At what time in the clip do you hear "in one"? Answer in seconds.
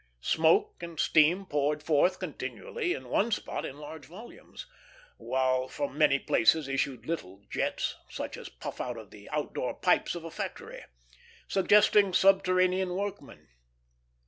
2.93-3.29